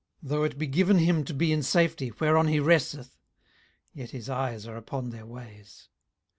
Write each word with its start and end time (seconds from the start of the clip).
18:024:023 0.23 0.29
Though 0.31 0.43
it 0.45 0.57
be 0.57 0.65
given 0.65 0.97
him 0.97 1.23
to 1.25 1.33
be 1.35 1.51
in 1.51 1.61
safety, 1.61 2.11
whereon 2.19 2.47
he 2.47 2.59
resteth; 2.59 3.19
yet 3.93 4.09
his 4.09 4.31
eyes 4.31 4.65
are 4.65 4.75
upon 4.75 5.11
their 5.11 5.27
ways. 5.27 5.89